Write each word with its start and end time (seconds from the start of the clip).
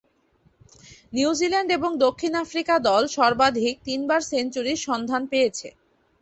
New Zealand 1.13 1.69
এবং 1.77 1.91
দক্ষিণ 2.05 2.33
Africa 2.43 2.75
দল 2.87 3.03
সর্বাধিক 3.17 3.75
তিনবার 3.87 4.21
সেঞ্চুরির 4.29 4.79
সন্ধান 4.87 5.21
পেয়েছে। 5.31 5.67